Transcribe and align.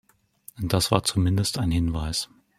Das 0.59 0.89
war 0.89 1.03
zumindest 1.03 1.59
ein 1.59 1.69
Hinweis. 1.69 2.27